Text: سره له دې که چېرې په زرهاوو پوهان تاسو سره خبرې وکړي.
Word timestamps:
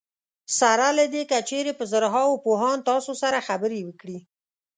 سره 0.59 0.87
له 0.97 1.05
دې 1.13 1.23
که 1.31 1.37
چېرې 1.49 1.71
په 1.79 1.83
زرهاوو 1.91 2.41
پوهان 2.45 2.77
تاسو 2.89 3.11
سره 3.21 3.45
خبرې 3.47 3.79
وکړي. 3.83 4.19